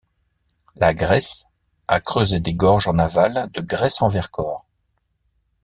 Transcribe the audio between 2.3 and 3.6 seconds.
des gorges en aval